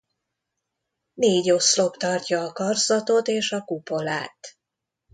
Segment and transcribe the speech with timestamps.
[1.13, 4.57] Négy oszlop tartja a karzatot és a kupolát.